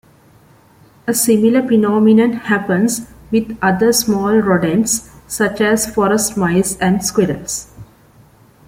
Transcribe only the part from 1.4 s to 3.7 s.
phenomenon happens with